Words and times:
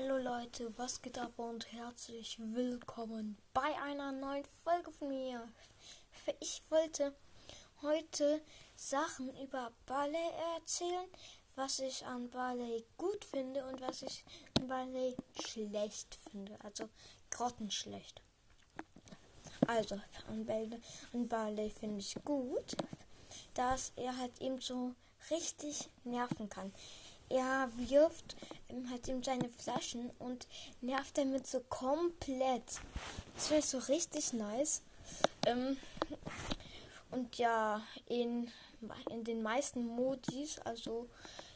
Hallo 0.00 0.16
Leute, 0.16 0.72
was 0.78 1.02
geht 1.02 1.18
ab 1.18 1.38
und 1.38 1.70
herzlich 1.72 2.38
willkommen 2.38 3.36
bei 3.52 3.76
einer 3.82 4.12
neuen 4.12 4.46
Folge 4.64 4.90
von 4.92 5.08
mir. 5.08 5.46
Ich 6.40 6.62
wollte 6.70 7.14
heute 7.82 8.40
Sachen 8.76 9.28
über 9.42 9.72
Ballet 9.84 10.32
erzählen, 10.56 11.06
was 11.54 11.80
ich 11.80 12.06
an 12.06 12.30
Ballet 12.30 12.84
gut 12.96 13.26
finde 13.26 13.62
und 13.66 13.82
was 13.82 14.00
ich 14.00 14.24
an 14.58 14.68
Ballet 14.68 15.16
schlecht 15.38 16.18
finde, 16.30 16.56
also 16.64 16.88
grottenschlecht. 17.30 18.22
Also, 19.66 20.00
an 20.28 20.46
Ballet, 21.28 21.72
finde 21.78 21.98
ich 21.98 22.14
gut, 22.24 22.74
dass 23.52 23.92
er 23.96 24.16
halt 24.16 24.40
eben 24.40 24.62
so 24.62 24.94
richtig 25.30 25.90
nerven 26.04 26.48
kann 26.48 26.72
er 27.30 27.70
wirft 27.76 28.36
halt 28.90 29.08
ihm 29.08 29.22
seine 29.22 29.48
Flaschen 29.48 30.10
und 30.18 30.46
nervt 30.80 31.16
damit 31.16 31.46
so 31.46 31.60
komplett. 31.60 32.64
Das 33.34 33.50
wäre 33.50 33.62
so 33.62 33.78
richtig 33.78 34.32
nice. 34.32 34.82
Ähm, 35.46 35.76
und 37.10 37.36
ja, 37.38 37.82
in, 38.06 38.50
in 39.10 39.24
den 39.24 39.42
meisten 39.42 39.86
Modis, 39.86 40.58
also 40.60 41.08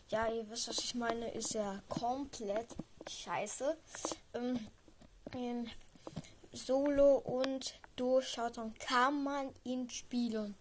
ja, 0.09 0.29
ihr 0.29 0.49
wisst, 0.51 0.69
was 0.69 0.79
ich 0.79 0.95
meine, 0.95 1.31
ist 1.33 1.55
er 1.55 1.83
komplett 1.89 2.69
scheiße. 3.09 3.77
Ähm, 4.35 4.67
in 5.35 5.71
Solo 6.53 7.17
und 7.19 7.75
Durchschautung 7.97 8.75
kann 8.79 9.23
man 9.25 9.53
ihn 9.65 9.91
spielen. 9.91 10.55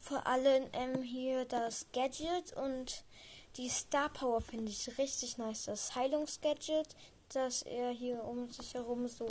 Vor 0.00 0.26
allem 0.26 0.68
ähm, 0.72 1.02
hier 1.02 1.44
das 1.44 1.86
Gadget 1.92 2.52
und 2.56 3.04
die 3.56 3.68
Star 3.68 4.08
Power 4.10 4.40
finde 4.40 4.70
ich 4.70 4.98
richtig 4.98 5.38
nice. 5.38 5.64
Das 5.64 5.94
Heilungsgadget, 5.94 6.94
dass 7.30 7.62
er 7.62 7.90
hier 7.90 8.22
um 8.24 8.50
sich 8.50 8.74
herum 8.74 9.08
so 9.08 9.26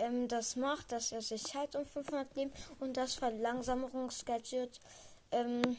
ähm, 0.00 0.28
das 0.28 0.56
macht, 0.56 0.92
dass 0.92 1.12
er 1.12 1.22
sich 1.22 1.54
heilt 1.54 1.76
um 1.76 1.84
500 1.84 2.34
Leben 2.34 2.52
und 2.78 2.96
das 2.96 3.14
Verlangsamungsgadget, 3.14 4.80
ähm, 5.30 5.76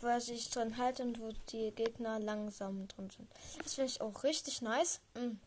wo 0.00 0.06
er 0.06 0.20
sich 0.20 0.48
drin 0.50 0.74
hält 0.74 1.00
und 1.00 1.20
wo 1.20 1.32
die 1.50 1.72
Gegner 1.72 2.18
langsam 2.18 2.86
drin 2.88 3.10
sind. 3.10 3.28
Das 3.62 3.74
finde 3.74 3.90
ich 3.90 4.00
auch 4.00 4.22
richtig 4.22 4.62
nice. 4.62 5.00
Mm. 5.14 5.38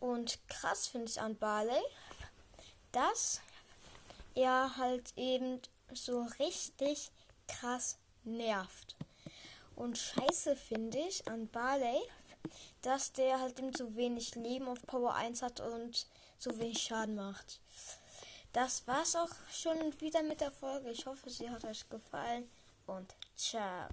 Und 0.00 0.38
krass 0.48 0.88
finde 0.88 1.08
ich 1.08 1.20
an 1.20 1.36
Barley, 1.36 1.82
dass 2.90 3.40
er 4.34 4.76
halt 4.76 5.12
eben 5.16 5.60
so 5.92 6.26
richtig 6.38 7.10
krass 7.46 7.98
nervt. 8.24 8.96
Und 9.76 9.98
scheiße 9.98 10.56
finde 10.56 10.98
ich 10.98 11.26
an 11.28 11.48
Barley, 11.48 12.00
dass 12.82 13.12
der 13.12 13.40
halt 13.40 13.58
eben 13.58 13.74
so 13.74 13.96
wenig 13.96 14.34
Leben 14.34 14.68
auf 14.68 14.82
Power 14.86 15.14
1 15.14 15.42
hat 15.42 15.60
und 15.60 16.06
so 16.38 16.58
wenig 16.58 16.78
Schaden 16.82 17.14
macht. 17.14 17.60
Das 18.52 18.86
war's 18.86 19.16
auch 19.16 19.30
schon 19.50 19.98
wieder 20.00 20.22
mit 20.22 20.40
der 20.40 20.50
Folge. 20.50 20.90
Ich 20.90 21.06
hoffe, 21.06 21.30
sie 21.30 21.48
hat 21.48 21.64
euch 21.64 21.88
gefallen 21.88 22.50
und 22.86 23.14
ciao. 23.34 23.88